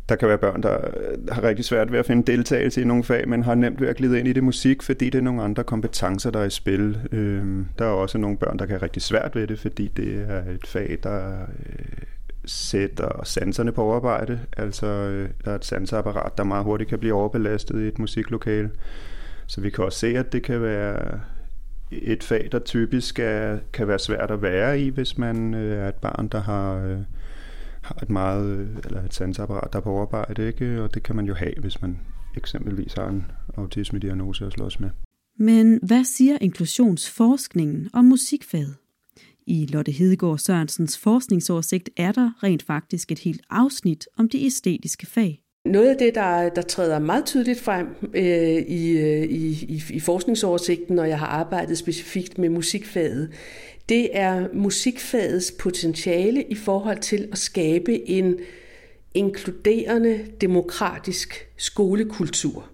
der 0.08 0.16
kan 0.16 0.28
være 0.28 0.38
børn, 0.38 0.62
der 0.62 0.74
øh, 0.74 1.28
har 1.28 1.42
rigtig 1.42 1.64
svært 1.64 1.92
ved 1.92 1.98
at 1.98 2.06
finde 2.06 2.32
deltagelse 2.32 2.80
i 2.80 2.84
nogle 2.84 3.04
fag, 3.04 3.28
men 3.28 3.42
har 3.42 3.54
nemt 3.54 3.80
ved 3.80 3.88
at 3.88 3.96
glide 3.96 4.18
ind 4.18 4.28
i 4.28 4.32
det 4.32 4.44
musik, 4.44 4.82
fordi 4.82 5.10
det 5.10 5.18
er 5.18 5.22
nogle 5.22 5.42
andre 5.42 5.64
kompetencer, 5.64 6.30
der 6.30 6.40
er 6.40 6.44
i 6.44 6.50
spil. 6.50 7.08
Øhm, 7.12 7.68
der 7.78 7.84
er 7.84 7.90
også 7.90 8.18
nogle 8.18 8.36
børn, 8.36 8.58
der 8.58 8.66
kan 8.66 8.72
have 8.72 8.82
rigtig 8.82 9.02
svært 9.02 9.34
ved 9.34 9.46
det, 9.46 9.58
fordi 9.58 9.88
det 9.88 10.24
er 10.28 10.42
et 10.54 10.66
fag, 10.66 10.98
der 11.02 11.40
øh, 11.40 12.02
sætter 12.44 13.24
sanserne 13.24 13.72
på 13.72 13.82
overarbejde. 13.82 14.40
Altså, 14.56 14.86
øh, 14.86 15.28
der 15.44 15.50
er 15.50 15.54
et 15.54 15.64
sanseapparat, 15.64 16.38
der 16.38 16.44
meget 16.44 16.64
hurtigt 16.64 16.90
kan 16.90 16.98
blive 16.98 17.14
overbelastet 17.14 17.80
i 17.82 17.88
et 17.88 17.98
musiklokale. 17.98 18.70
Så 19.46 19.60
vi 19.60 19.70
kan 19.70 19.84
også 19.84 19.98
se, 19.98 20.06
at 20.06 20.32
det 20.32 20.42
kan 20.42 20.62
være 20.62 21.20
et 21.90 22.24
fag, 22.24 22.48
der 22.52 22.58
typisk 22.58 23.18
er, 23.18 23.58
kan 23.72 23.88
være 23.88 23.98
svært 23.98 24.30
at 24.30 24.42
være 24.42 24.80
i, 24.80 24.88
hvis 24.88 25.18
man 25.18 25.54
øh, 25.54 25.78
er 25.78 25.88
et 25.88 25.94
barn, 25.94 26.28
der 26.28 26.40
har 26.40 26.74
øh, 26.74 26.98
har 27.82 27.98
et 28.02 28.10
meget, 28.10 28.58
øh, 28.58 28.76
eller 28.84 29.04
et 29.04 29.14
sansapparat, 29.14 29.72
der 29.72 29.78
er 29.78 29.82
på 29.82 29.90
overarbejde, 29.90 30.46
ikke? 30.46 30.82
og 30.82 30.94
det 30.94 31.02
kan 31.02 31.16
man 31.16 31.26
jo 31.26 31.34
have, 31.34 31.54
hvis 31.60 31.82
man 31.82 31.98
eksempelvis 32.36 32.92
har 32.92 33.08
en 33.08 33.26
autisme-diagnose 33.56 34.46
at 34.46 34.52
slås 34.52 34.80
med. 34.80 34.90
Men 35.38 35.78
hvad 35.82 36.04
siger 36.04 36.38
inklusionsforskningen 36.40 37.90
om 37.92 38.04
musikfaget? 38.04 38.76
I 39.46 39.66
Lotte 39.66 39.92
Hedegaard 39.92 40.38
Sørensens 40.38 40.98
forskningsoversigt 40.98 41.90
er 41.96 42.12
der 42.12 42.30
rent 42.42 42.62
faktisk 42.62 43.12
et 43.12 43.18
helt 43.18 43.40
afsnit 43.50 44.08
om 44.16 44.28
de 44.28 44.44
æstetiske 44.44 45.06
fag. 45.06 45.40
Noget 45.64 45.88
af 45.88 45.96
det, 45.96 46.14
der, 46.14 46.48
der 46.48 46.62
træder 46.62 46.98
meget 46.98 47.26
tydeligt 47.26 47.60
frem 47.60 47.86
øh, 48.14 48.62
i, 48.68 48.90
øh, 48.90 49.22
i, 49.22 49.64
i, 49.68 49.82
i 49.90 50.00
forskningsoversigten, 50.00 50.96
når 50.96 51.04
jeg 51.04 51.18
har 51.18 51.26
arbejdet 51.26 51.78
specifikt 51.78 52.38
med 52.38 52.48
musikfaget, 52.48 53.32
det 53.88 54.08
er 54.12 54.48
musikfagets 54.54 55.52
potentiale 55.58 56.42
i 56.42 56.54
forhold 56.54 56.98
til 56.98 57.28
at 57.32 57.38
skabe 57.38 58.08
en 58.08 58.38
inkluderende, 59.14 60.26
demokratisk 60.40 61.48
skolekultur. 61.56 62.68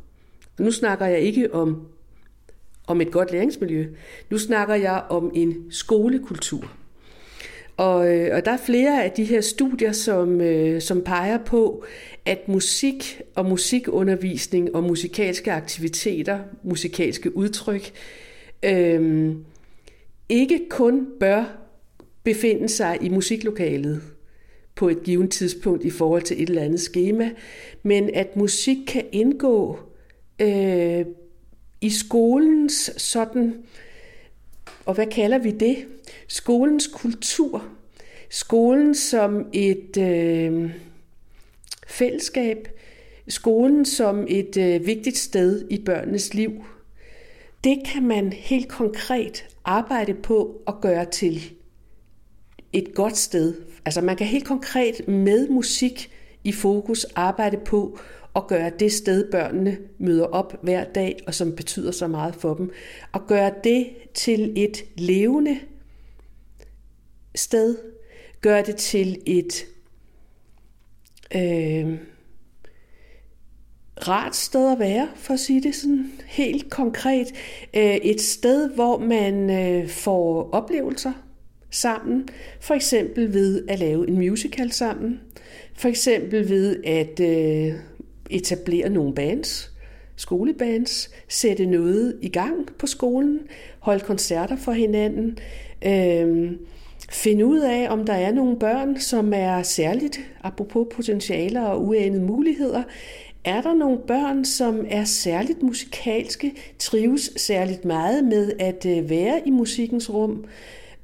Nu 0.58 0.70
snakker 0.70 1.06
jeg 1.06 1.20
ikke 1.20 1.54
om, 1.54 1.86
om 2.86 3.00
et 3.00 3.10
godt 3.10 3.32
læringsmiljø. 3.32 3.86
Nu 4.30 4.38
snakker 4.38 4.74
jeg 4.74 5.04
om 5.08 5.30
en 5.34 5.66
skolekultur. 5.70 6.72
Og, 7.76 8.14
øh, 8.14 8.36
og 8.36 8.44
der 8.44 8.50
er 8.50 8.56
flere 8.56 9.04
af 9.04 9.10
de 9.10 9.24
her 9.24 9.40
studier, 9.40 9.92
som, 9.92 10.40
øh, 10.40 10.82
som 10.82 11.02
peger 11.02 11.38
på, 11.38 11.84
at 12.24 12.48
musik 12.48 13.20
og 13.34 13.46
musikundervisning 13.46 14.74
og 14.74 14.82
musikalske 14.82 15.52
aktiviteter, 15.52 16.38
musikalske 16.62 17.36
udtryk, 17.36 17.92
øh, 18.62 19.34
ikke 20.28 20.60
kun 20.70 21.06
bør 21.20 21.44
befinde 22.22 22.68
sig 22.68 22.98
i 23.00 23.08
musiklokalet 23.08 24.02
på 24.74 24.88
et 24.88 25.02
givet 25.02 25.30
tidspunkt 25.30 25.84
i 25.84 25.90
forhold 25.90 26.22
til 26.22 26.42
et 26.42 26.48
eller 26.48 26.62
andet 26.62 26.80
schema, 26.80 27.30
men 27.82 28.10
at 28.14 28.36
musik 28.36 28.76
kan 28.86 29.04
indgå 29.12 29.78
øh, 30.42 31.04
i 31.80 31.90
skolens 31.90 32.90
sådan, 32.96 33.54
og 34.86 34.94
hvad 34.94 35.06
kalder 35.06 35.38
vi 35.38 35.50
det? 35.50 35.86
Skolens 36.28 36.86
kultur. 36.86 37.64
Skolen 38.30 38.94
som 38.94 39.46
et 39.52 39.96
øh, 39.96 40.70
fællesskab. 41.86 42.68
Skolen 43.28 43.84
som 43.84 44.26
et 44.28 44.56
øh, 44.56 44.86
vigtigt 44.86 45.18
sted 45.18 45.66
i 45.70 45.78
børnenes 45.84 46.34
liv. 46.34 46.64
Det 47.64 47.78
kan 47.86 48.02
man 48.02 48.32
helt 48.32 48.68
konkret 48.68 49.46
arbejde 49.64 50.14
på 50.14 50.62
at 50.66 50.74
gøre 50.80 51.04
til 51.04 51.42
et 52.72 52.94
godt 52.94 53.16
sted. 53.16 53.54
Altså 53.84 54.00
man 54.00 54.16
kan 54.16 54.26
helt 54.26 54.44
konkret 54.44 55.08
med 55.08 55.48
musik 55.48 56.10
i 56.44 56.52
fokus 56.52 57.04
arbejde 57.04 57.56
på 57.56 57.98
og 58.36 58.46
gøre 58.46 58.70
det 58.78 58.92
sted, 58.92 59.30
børnene 59.30 59.78
møder 59.98 60.24
op 60.24 60.62
hver 60.62 60.84
dag, 60.84 61.18
og 61.26 61.34
som 61.34 61.56
betyder 61.56 61.90
så 61.90 62.06
meget 62.06 62.34
for 62.34 62.54
dem, 62.54 62.70
og 63.12 63.26
gøre 63.26 63.52
det 63.64 63.86
til 64.14 64.52
et 64.56 64.84
levende 64.96 65.58
sted, 67.34 67.76
gøre 68.40 68.62
det 68.62 68.76
til 68.76 69.18
et 69.26 69.66
øh, 71.34 71.98
rart 74.08 74.36
sted 74.36 74.72
at 74.72 74.78
være, 74.78 75.08
for 75.14 75.34
at 75.34 75.40
sige 75.40 75.62
det 75.62 75.74
sådan 75.74 76.12
helt 76.26 76.70
konkret. 76.70 77.26
Øh, 77.74 77.96
et 77.96 78.20
sted, 78.20 78.70
hvor 78.70 78.98
man 78.98 79.50
øh, 79.50 79.88
får 79.88 80.50
oplevelser 80.52 81.12
sammen, 81.70 82.28
for 82.60 82.74
eksempel 82.74 83.34
ved 83.34 83.68
at 83.68 83.78
lave 83.78 84.08
en 84.08 84.14
musical 84.14 84.72
sammen, 84.72 85.20
for 85.74 85.88
eksempel 85.88 86.48
ved 86.48 86.84
at 86.84 87.20
øh, 87.20 87.74
etablere 88.30 88.88
nogle 88.88 89.14
bands, 89.14 89.72
skolebands, 90.16 91.10
sætte 91.28 91.66
noget 91.66 92.18
i 92.22 92.28
gang 92.28 92.68
på 92.78 92.86
skolen, 92.86 93.40
holde 93.78 94.00
koncerter 94.00 94.56
for 94.56 94.72
hinanden, 94.72 95.38
øh, 95.86 96.52
finde 97.10 97.46
ud 97.46 97.58
af, 97.58 97.86
om 97.90 98.04
der 98.04 98.12
er 98.12 98.32
nogle 98.32 98.58
børn, 98.58 99.00
som 99.00 99.32
er 99.34 99.62
særligt, 99.62 100.20
apropos 100.42 100.86
potentialer 100.94 101.62
og 101.62 101.84
uanede 101.84 102.22
muligheder, 102.22 102.82
er 103.44 103.60
der 103.60 103.74
nogle 103.74 103.98
børn, 103.98 104.44
som 104.44 104.86
er 104.88 105.04
særligt 105.04 105.62
musikalske, 105.62 106.52
trives 106.78 107.30
særligt 107.36 107.84
meget 107.84 108.24
med 108.24 108.52
at 108.58 108.86
øh, 108.86 109.10
være 109.10 109.40
i 109.46 109.50
musikkens 109.50 110.10
rum, 110.10 110.44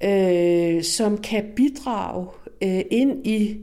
øh, 0.04 0.82
som 0.82 1.18
kan 1.18 1.44
bidrage 1.56 2.26
øh, 2.62 2.80
ind 2.90 3.26
i 3.26 3.56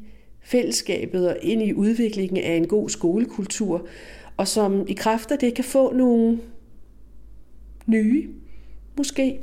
fællesskabet 0.49 1.29
og 1.29 1.37
ind 1.41 1.63
i 1.63 1.73
udviklingen 1.73 2.37
af 2.37 2.53
en 2.53 2.67
god 2.67 2.89
skolekultur, 2.89 3.87
og 4.37 4.47
som 4.47 4.87
i 4.87 4.93
kraft 4.93 5.31
af 5.31 5.39
det 5.39 5.53
kan 5.53 5.63
få 5.63 5.93
nogle 5.93 6.39
nye, 7.85 8.29
måske, 8.97 9.39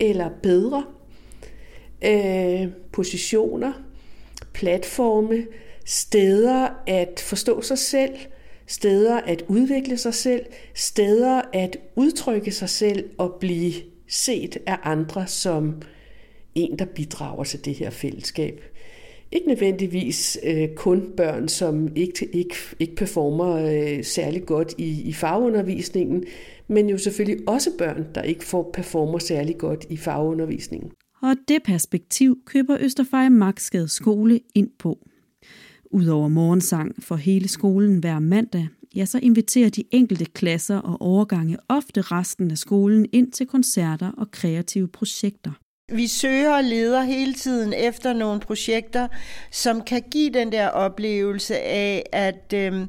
eller 0.00 0.30
bedre 0.42 0.84
øh, 2.04 2.68
positioner, 2.92 3.72
platforme, 4.52 5.46
steder 5.84 6.68
at 6.86 7.24
forstå 7.26 7.62
sig 7.62 7.78
selv, 7.78 8.14
steder 8.66 9.20
at 9.20 9.44
udvikle 9.48 9.96
sig 9.96 10.14
selv, 10.14 10.46
steder 10.74 11.42
at 11.52 11.76
udtrykke 11.96 12.52
sig 12.52 12.68
selv 12.68 13.10
og 13.18 13.36
blive 13.40 13.72
set 14.08 14.58
af 14.66 14.78
andre 14.82 15.26
som 15.26 15.82
en, 16.54 16.78
der 16.78 16.84
bidrager 16.84 17.44
til 17.44 17.64
det 17.64 17.74
her 17.74 17.90
fællesskab. 17.90 18.60
Ikke 19.32 19.48
nødvendigvis 19.48 20.38
øh, 20.46 20.68
kun 20.76 21.12
børn, 21.16 21.48
som 21.48 21.88
ikke, 21.96 22.28
ikke, 22.32 22.54
ikke 22.78 22.94
performer 22.94 23.54
øh, 23.56 24.04
særlig 24.04 24.46
godt 24.46 24.74
i, 24.78 25.02
i 25.02 25.12
fagundervisningen, 25.12 26.24
men 26.68 26.88
jo 26.88 26.98
selvfølgelig 26.98 27.48
også 27.48 27.70
børn, 27.78 28.06
der 28.14 28.22
ikke 28.22 28.44
får 28.44 28.70
performer 28.74 29.18
særlig 29.18 29.58
godt 29.58 29.86
i 29.90 29.96
fagundervisningen. 29.96 30.90
Og 31.22 31.36
det 31.48 31.62
perspektiv 31.64 32.38
køber 32.46 32.76
Østerfejre 32.80 33.30
Magskade 33.30 33.88
skole 33.88 34.40
ind 34.54 34.70
på. 34.78 34.98
Udover 35.90 36.28
morgensang 36.28 37.02
for 37.02 37.16
hele 37.16 37.48
skolen 37.48 37.98
hver 37.98 38.18
mandag, 38.18 38.68
ja, 38.96 39.04
så 39.04 39.18
inviterer 39.22 39.68
de 39.68 39.84
enkelte 39.90 40.24
klasser 40.24 40.76
og 40.76 40.96
overgange 41.00 41.56
ofte 41.68 42.00
resten 42.00 42.50
af 42.50 42.58
skolen 42.58 43.06
ind 43.12 43.32
til 43.32 43.46
koncerter 43.46 44.10
og 44.10 44.30
kreative 44.30 44.88
projekter. 44.88 45.50
Vi 45.92 46.06
søger 46.06 46.56
og 46.56 46.64
leder 46.64 47.02
hele 47.02 47.34
tiden 47.34 47.72
efter 47.72 48.12
nogle 48.12 48.40
projekter, 48.40 49.08
som 49.50 49.82
kan 49.82 50.02
give 50.10 50.30
den 50.30 50.52
der 50.52 50.68
oplevelse 50.68 51.58
af, 51.58 52.06
at 52.12 52.52
øh, 52.54 52.86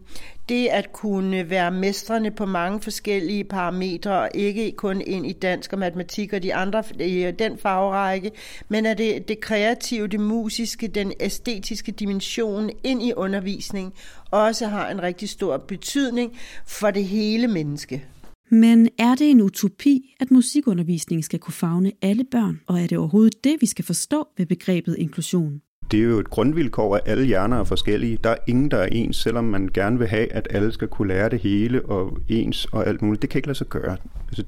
det 0.49 0.67
at 0.67 0.93
kunne 0.93 1.49
være 1.49 1.71
mestrende 1.71 2.31
på 2.31 2.45
mange 2.45 2.81
forskellige 2.81 3.43
parametre, 3.43 4.37
ikke 4.37 4.71
kun 4.71 5.01
ind 5.01 5.27
i 5.27 5.33
dansk 5.33 5.73
og 5.73 5.79
matematik 5.79 6.33
og 6.33 6.43
de 6.43 6.53
andre 6.53 6.83
i 6.99 7.23
øh, 7.23 7.33
den 7.39 7.57
fagrække, 7.57 8.31
men 8.69 8.85
at 8.85 8.97
det, 8.97 9.27
det 9.27 9.39
kreative, 9.39 10.07
det 10.07 10.19
musiske, 10.19 10.87
den 10.87 11.13
æstetiske 11.19 11.91
dimension 11.91 12.69
ind 12.83 13.03
i 13.03 13.13
undervisning 13.13 13.93
også 14.31 14.67
har 14.67 14.89
en 14.89 15.01
rigtig 15.01 15.29
stor 15.29 15.57
betydning 15.57 16.39
for 16.65 16.91
det 16.91 17.05
hele 17.05 17.47
menneske. 17.47 18.05
Men 18.53 18.89
er 18.97 19.15
det 19.15 19.31
en 19.31 19.41
utopi, 19.41 20.15
at 20.19 20.31
musikundervisning 20.31 21.23
skal 21.25 21.39
kunne 21.39 21.53
fagne 21.53 21.91
alle 22.01 22.23
børn, 22.31 22.61
og 22.67 22.81
er 22.81 22.87
det 22.87 22.97
overhovedet 22.97 23.43
det, 23.43 23.57
vi 23.59 23.65
skal 23.65 23.85
forstå 23.85 24.27
ved 24.37 24.45
begrebet 24.45 24.95
inklusion? 24.97 25.61
Det 25.91 25.99
er 25.99 26.03
jo 26.03 26.19
et 26.19 26.29
grundvilkår, 26.29 26.95
at 26.95 27.01
alle 27.05 27.25
hjerner 27.25 27.59
er 27.59 27.63
forskellige. 27.63 28.17
Der 28.23 28.29
er 28.29 28.35
ingen, 28.47 28.71
der 28.71 28.77
er 28.77 28.85
ens, 28.85 29.17
selvom 29.17 29.43
man 29.43 29.69
gerne 29.73 29.97
vil 29.97 30.07
have, 30.07 30.33
at 30.33 30.47
alle 30.49 30.71
skal 30.71 30.87
kunne 30.87 31.07
lære 31.07 31.29
det 31.29 31.39
hele 31.39 31.85
og 31.85 32.17
ens 32.29 32.65
og 32.65 32.87
alt 32.87 33.01
muligt. 33.01 33.21
Det 33.21 33.29
kan 33.29 33.39
ikke 33.39 33.47
lade 33.47 33.57
sig 33.57 33.67
gøre. 33.67 33.97
Altså, 34.27 34.43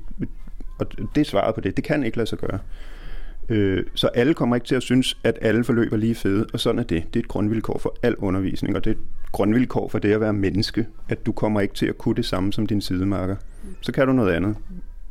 og 0.80 0.88
det 1.16 1.22
er 1.22 1.26
svaret 1.26 1.56
på 1.56 1.62
det. 1.62 1.76
Det 1.76 1.84
kan 1.84 2.04
ikke 2.04 2.18
lade 2.18 2.30
sig 2.30 2.38
gøre. 2.38 2.60
Øh, 3.50 3.84
så 3.96 4.08
alle 4.08 4.34
kommer 4.34 4.56
ikke 4.56 4.68
til 4.68 4.76
at 4.76 4.84
synes, 4.84 5.18
at 5.24 5.38
alle 5.42 5.64
forløb 5.64 5.94
er 5.94 5.98
lige 5.98 6.16
fede, 6.16 6.46
og 6.54 6.60
sådan 6.60 6.80
er 6.80 6.84
det. 6.84 7.04
Det 7.14 7.20
er 7.20 7.24
et 7.24 7.28
grundvilkår 7.28 7.78
for 7.78 7.96
al 8.04 8.16
undervisning, 8.16 8.76
og 8.76 8.84
det 8.84 8.90
er 8.92 8.96
et 8.96 9.32
grundvilkår 9.32 9.88
for 9.88 10.00
det 10.00 10.14
at 10.14 10.22
være 10.22 10.34
menneske, 10.34 10.88
at 11.10 11.26
du 11.26 11.32
kommer 11.32 11.62
ikke 11.62 11.74
til 11.74 11.86
at 11.86 11.98
kunne 11.98 12.16
det 12.16 12.26
samme 12.26 12.54
som 12.54 12.68
din 12.68 12.82
sidemarker. 12.82 13.36
Så 13.82 13.92
kan 13.92 14.08
du 14.08 14.14
noget 14.14 14.34
andet. 14.34 14.56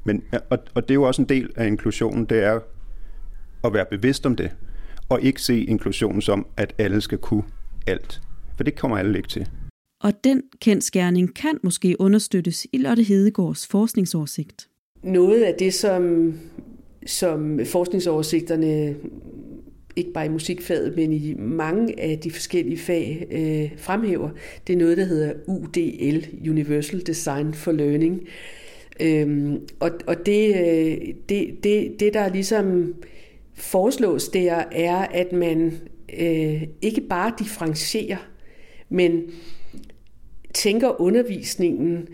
Men, 0.05 0.23
og, 0.51 0.59
og 0.75 0.83
det 0.83 0.91
er 0.91 0.95
jo 0.95 1.03
også 1.03 1.23
en 1.23 1.29
del 1.29 1.51
af 1.57 1.67
inklusionen, 1.67 2.25
det 2.25 2.45
er 2.45 2.61
at 3.65 3.73
være 3.73 3.87
bevidst 3.91 4.27
om 4.27 4.37
det, 4.37 4.51
og 5.09 5.23
ikke 5.23 5.43
se 5.43 5.65
inklusion 5.65 6.23
som, 6.23 6.47
at 6.57 6.75
alle 6.79 7.01
skal 7.01 7.19
kunne 7.19 7.43
alt. 7.87 8.21
For 8.57 8.65
det 8.65 8.79
kommer 8.79 8.99
alle 8.99 9.17
ikke 9.17 9.29
til. 9.29 9.49
Og 10.03 10.13
den 10.25 10.43
kendskærning 10.61 11.35
kan 11.35 11.59
måske 11.63 11.97
understøttes 11.99 12.67
i 12.73 12.79
Lotte 12.79 13.03
Hedegaards 13.03 13.67
forskningsoversigt. 13.67 14.69
Noget 15.03 15.43
af 15.43 15.55
det, 15.59 15.75
som 15.75 16.35
som 17.07 17.61
forskningsoversigterne 17.65 18.97
ikke 19.97 20.13
bare 20.13 20.27
i 20.27 20.29
musikfaget, 20.29 20.97
men 20.97 21.13
i 21.13 21.35
mange 21.35 22.01
af 22.01 22.19
de 22.19 22.31
forskellige 22.31 22.79
fag 22.79 23.27
øh, 23.31 23.79
fremhæver, 23.79 24.31
det 24.67 24.73
er 24.73 24.77
noget, 24.77 24.97
der 24.97 25.05
hedder 25.05 25.33
UDL, 25.47 26.51
Universal 26.51 27.07
Design 27.07 27.55
for 27.55 27.73
Learning. 27.73 28.29
Øhm, 29.01 29.61
og 29.81 29.91
og 30.07 30.27
det, 30.27 30.55
øh, 30.55 31.15
det, 31.29 31.65
det, 31.65 32.01
det, 32.01 32.15
der 32.15 32.29
ligesom 32.29 32.95
foreslås 33.55 34.29
der, 34.29 34.65
er, 34.73 34.97
at 34.97 35.33
man 35.33 35.73
øh, 36.21 36.63
ikke 36.83 37.01
bare 37.01 37.33
differencierer, 37.39 38.29
men 38.89 39.23
tænker 40.55 41.01
undervisningen 41.01 42.09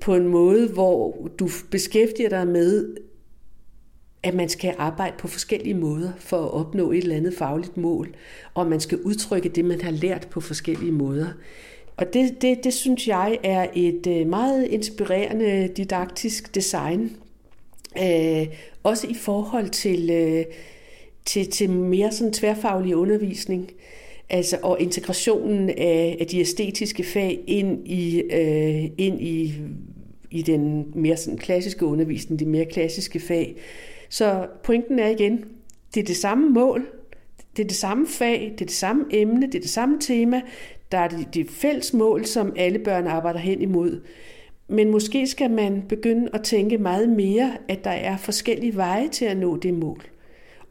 på 0.00 0.14
en 0.14 0.28
måde, 0.28 0.68
hvor 0.68 1.28
du 1.38 1.48
beskæftiger 1.70 2.28
dig 2.28 2.46
med 2.46 2.96
at 4.22 4.34
man 4.34 4.48
skal 4.48 4.74
arbejde 4.78 5.14
på 5.18 5.28
forskellige 5.28 5.74
måder 5.74 6.12
for 6.18 6.36
at 6.36 6.50
opnå 6.50 6.92
et 6.92 6.98
eller 6.98 7.16
andet 7.16 7.34
fagligt 7.34 7.76
mål, 7.76 8.14
og 8.54 8.66
man 8.66 8.80
skal 8.80 8.98
udtrykke 8.98 9.48
det, 9.48 9.64
man 9.64 9.80
har 9.80 9.90
lært 9.90 10.28
på 10.30 10.40
forskellige 10.40 10.92
måder. 10.92 11.26
Og 11.96 12.12
det, 12.12 12.42
det, 12.42 12.64
det 12.64 12.74
synes 12.74 13.08
jeg 13.08 13.38
er 13.42 13.66
et 13.74 14.06
øh, 14.06 14.26
meget 14.26 14.66
inspirerende 14.66 15.68
didaktisk 15.76 16.54
design, 16.54 17.16
øh, 18.02 18.46
også 18.82 19.06
i 19.06 19.14
forhold 19.14 19.68
til, 19.68 20.10
øh, 20.10 20.44
til, 21.24 21.50
til 21.50 21.70
mere 21.70 22.12
sådan 22.12 22.32
tværfaglig 22.32 22.96
undervisning. 22.96 23.70
Altså, 24.30 24.58
og 24.62 24.80
integrationen 24.80 25.70
af, 25.70 26.16
af 26.20 26.26
de 26.26 26.40
æstetiske 26.40 27.04
fag 27.04 27.40
ind 27.46 27.88
i, 27.88 28.20
øh, 28.20 28.90
ind 28.98 29.22
i, 29.22 29.54
i 30.30 30.42
den 30.42 30.92
mere 30.94 31.16
sådan 31.16 31.38
klassiske 31.38 31.86
undervisning, 31.86 32.40
de 32.40 32.46
mere 32.46 32.64
klassiske 32.64 33.20
fag, 33.20 33.56
så 34.08 34.46
pointen 34.62 34.98
er 34.98 35.08
igen, 35.08 35.44
det 35.94 36.00
er 36.00 36.04
det 36.04 36.16
samme 36.16 36.50
mål, 36.50 36.86
det 37.56 37.62
er 37.62 37.66
det 37.66 37.76
samme 37.76 38.06
fag, 38.06 38.52
det 38.52 38.60
er 38.60 38.66
det 38.66 38.74
samme 38.74 39.04
emne, 39.10 39.46
det 39.46 39.54
er 39.54 39.60
det 39.60 39.70
samme 39.70 40.00
tema, 40.00 40.42
der 40.92 40.98
er 40.98 41.08
det, 41.08 41.34
det 41.34 41.50
fælles 41.50 41.92
mål, 41.92 42.24
som 42.24 42.52
alle 42.56 42.78
børn 42.78 43.06
arbejder 43.06 43.38
hen 43.38 43.62
imod. 43.62 44.00
Men 44.68 44.90
måske 44.90 45.26
skal 45.26 45.50
man 45.50 45.82
begynde 45.88 46.28
at 46.32 46.42
tænke 46.42 46.78
meget 46.78 47.08
mere, 47.08 47.52
at 47.68 47.84
der 47.84 47.90
er 47.90 48.16
forskellige 48.16 48.76
veje 48.76 49.08
til 49.08 49.24
at 49.24 49.36
nå 49.36 49.56
det 49.56 49.74
mål. 49.74 50.02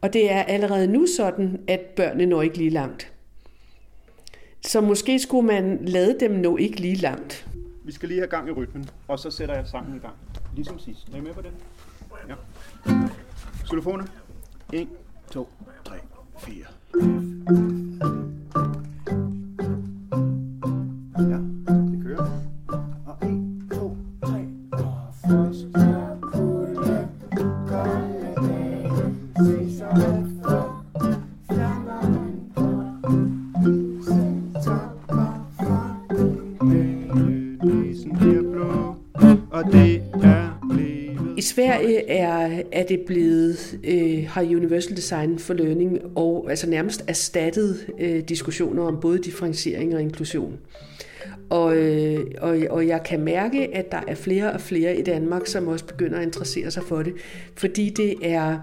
Og 0.00 0.12
det 0.12 0.32
er 0.32 0.42
allerede 0.42 0.86
nu 0.86 1.06
sådan, 1.06 1.60
at 1.68 1.80
børnene 1.80 2.26
når 2.26 2.42
ikke 2.42 2.58
lige 2.58 2.70
langt. 2.70 3.12
Så 4.60 4.80
måske 4.80 5.18
skulle 5.18 5.46
man 5.46 5.78
lade 5.82 6.16
dem 6.20 6.30
nå 6.30 6.56
ikke 6.56 6.80
lige 6.80 6.96
langt. 6.96 7.48
Vi 7.84 7.92
skal 7.92 8.08
lige 8.08 8.20
have 8.20 8.28
gang 8.28 8.48
i 8.48 8.52
rytmen, 8.52 8.90
og 9.08 9.18
så 9.18 9.30
sætter 9.30 9.54
jeg 9.54 9.66
sangen 9.66 9.96
i 9.96 9.98
gang. 9.98 10.14
Ligesom 10.54 10.78
sidst. 10.78 11.08
Er 11.12 11.16
I 11.16 11.20
med 11.20 11.32
på 11.32 11.42
det? 11.42 11.50
Ja. 12.28 12.34
Xylofoner. 13.68 14.06
1, 14.72 14.88
2, 15.30 15.46
3, 15.84 16.02
4. 16.36 18.15
Sverige 41.76 42.08
er, 42.10 42.62
er 42.72 42.82
det 42.82 43.00
blevet, 43.00 43.78
øh, 43.84 44.28
har 44.28 44.42
Universal 44.42 44.96
Design 44.96 45.38
for 45.38 45.54
Learning 45.54 46.00
og 46.14 46.46
altså 46.50 46.70
nærmest 46.70 47.04
erstattet 47.08 47.86
øh, 47.98 48.20
diskussioner 48.20 48.82
om 48.82 49.00
både 49.00 49.18
differentiering 49.18 49.94
og 49.94 50.00
inklusion. 50.02 50.58
Og, 51.50 51.76
øh, 51.76 52.26
og, 52.40 52.58
og 52.70 52.86
jeg 52.86 53.02
kan 53.02 53.20
mærke, 53.20 53.76
at 53.76 53.92
der 53.92 54.00
er 54.08 54.14
flere 54.14 54.52
og 54.52 54.60
flere 54.60 54.96
i 54.96 55.02
Danmark, 55.02 55.46
som 55.46 55.68
også 55.68 55.84
begynder 55.84 56.18
at 56.18 56.24
interessere 56.24 56.70
sig 56.70 56.82
for 56.82 57.02
det, 57.02 57.14
fordi 57.54 57.90
det 57.90 58.14
er, 58.22 58.58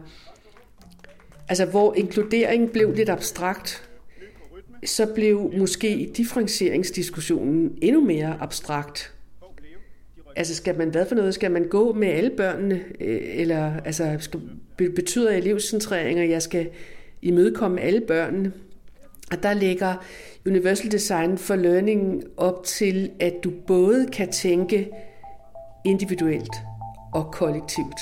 altså 1.49 1.65
hvor 1.65 1.93
inkludering 1.93 2.71
blev 2.71 2.93
lidt 2.95 3.09
abstrakt, 3.09 3.89
så 4.85 5.05
blev 5.15 5.51
måske 5.57 6.11
differentieringsdiskussionen 6.17 7.77
endnu 7.81 8.01
mere 8.01 8.37
abstrakt 8.39 9.12
altså 10.35 10.55
skal 10.55 10.77
man, 10.77 10.89
hvad 10.89 11.05
for 11.05 11.15
noget, 11.15 11.33
skal 11.33 11.51
man 11.51 11.67
gå 11.67 11.93
med 11.93 12.07
alle 12.07 12.29
børnene, 12.37 12.79
øh, 13.01 13.19
eller 13.23 13.71
altså 13.85 14.15
skal, 14.19 14.39
betyder 14.77 15.31
elevcentrering, 15.31 16.19
at 16.19 16.29
jeg 16.29 16.41
skal 16.41 16.69
imødekomme 17.21 17.81
alle 17.81 18.01
børnene? 18.01 18.51
Og 19.31 19.43
der 19.43 19.53
ligger 19.53 19.95
Universal 20.45 20.91
Design 20.91 21.37
for 21.37 21.55
Learning 21.55 22.23
op 22.37 22.63
til, 22.63 23.11
at 23.19 23.33
du 23.43 23.51
både 23.67 24.07
kan 24.13 24.31
tænke 24.31 24.89
individuelt 25.85 26.55
og 27.13 27.31
kollektivt. 27.31 27.99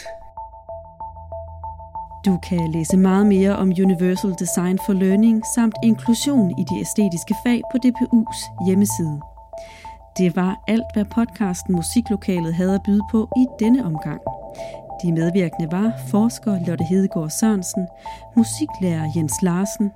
Du 2.25 2.39
kan 2.49 2.71
læse 2.71 2.97
meget 2.97 3.27
mere 3.27 3.55
om 3.55 3.69
Universal 3.69 4.33
Design 4.39 4.79
for 4.85 4.93
Learning 4.93 5.43
samt 5.55 5.75
inklusion 5.83 6.51
i 6.59 6.63
de 6.69 6.79
æstetiske 6.81 7.35
fag 7.45 7.61
på 7.71 7.77
DPU's 7.85 8.65
hjemmeside. 8.67 9.30
Det 10.17 10.35
var 10.35 10.63
alt, 10.67 10.93
hvad 10.93 11.05
podcasten 11.05 11.75
Musiklokalet 11.75 12.53
havde 12.53 12.75
at 12.75 12.83
byde 12.83 13.01
på 13.11 13.29
i 13.37 13.45
denne 13.59 13.85
omgang. 13.85 14.21
De 15.03 15.11
medvirkende 15.11 15.71
var 15.71 15.93
forsker 16.07 16.65
Lotte 16.67 16.83
Hedegaard 16.83 17.29
Sørensen, 17.29 17.87
musiklærer 18.37 19.11
Jens 19.15 19.33
Larsen, 19.41 19.91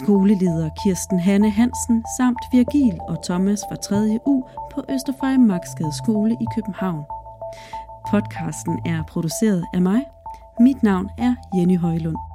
skoleleder 0.00 0.70
Kirsten 0.82 1.18
Hanne 1.18 1.50
Hansen 1.50 2.04
samt 2.18 2.42
Virgil 2.52 2.98
og 3.08 3.22
Thomas 3.24 3.60
fra 3.68 3.76
3. 3.76 4.18
U 4.26 4.42
på 4.72 4.84
Østerfej 4.88 5.36
Magskade 5.36 5.96
Skole 5.96 6.32
i 6.32 6.46
København. 6.54 7.04
Podcasten 8.10 8.78
er 8.86 9.02
produceret 9.08 9.64
af 9.74 9.82
mig. 9.82 10.00
Mit 10.60 10.82
navn 10.82 11.08
er 11.18 11.34
Jenny 11.54 11.78
Højlund. 11.78 12.27